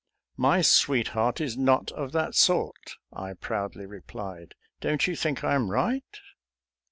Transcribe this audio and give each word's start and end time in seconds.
"My 0.49 0.63
sweetheart 0.63 1.39
is 1.39 1.55
not 1.55 1.91
of 1.91 2.11
that 2.11 2.33
sort," 2.33 2.95
I 3.13 3.33
proudly 3.35 3.85
replied. 3.85 4.55
Don't 4.79 5.05
you 5.05 5.15
think 5.15 5.43
I 5.43 5.53
am 5.53 5.69
right? 5.69 6.19